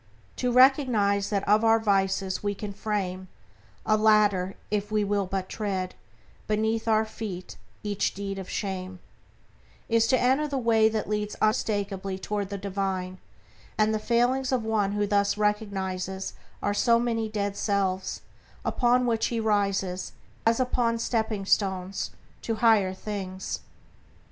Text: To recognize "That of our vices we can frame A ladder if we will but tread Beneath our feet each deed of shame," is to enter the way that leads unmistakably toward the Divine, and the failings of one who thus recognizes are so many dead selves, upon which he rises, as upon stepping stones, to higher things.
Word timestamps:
To 0.37 0.51
recognize 0.51 1.29
"That 1.29 1.47
of 1.47 1.63
our 1.63 1.79
vices 1.79 2.41
we 2.41 2.55
can 2.55 2.73
frame 2.73 3.27
A 3.85 3.95
ladder 3.95 4.55
if 4.71 4.91
we 4.91 5.03
will 5.03 5.27
but 5.27 5.47
tread 5.47 5.93
Beneath 6.47 6.87
our 6.87 7.05
feet 7.05 7.55
each 7.83 8.15
deed 8.15 8.39
of 8.39 8.49
shame," 8.49 8.97
is 9.87 10.07
to 10.07 10.19
enter 10.19 10.47
the 10.47 10.57
way 10.57 10.89
that 10.89 11.07
leads 11.07 11.35
unmistakably 11.39 12.17
toward 12.17 12.49
the 12.49 12.57
Divine, 12.57 13.19
and 13.77 13.93
the 13.93 13.99
failings 13.99 14.51
of 14.51 14.63
one 14.63 14.93
who 14.93 15.05
thus 15.05 15.37
recognizes 15.37 16.33
are 16.63 16.73
so 16.73 16.97
many 16.99 17.29
dead 17.29 17.55
selves, 17.55 18.21
upon 18.65 19.05
which 19.05 19.27
he 19.27 19.39
rises, 19.39 20.13
as 20.47 20.59
upon 20.59 20.97
stepping 20.97 21.45
stones, 21.45 22.09
to 22.41 22.55
higher 22.55 22.95
things. 22.95 23.59